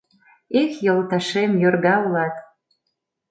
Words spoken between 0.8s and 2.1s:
йолташем, йорга